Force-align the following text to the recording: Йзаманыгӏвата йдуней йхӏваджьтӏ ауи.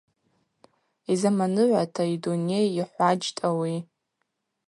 Йзаманыгӏвата 1.11 2.03
йдуней 2.13 2.67
йхӏваджьтӏ 2.81 3.41
ауи. 3.47 3.77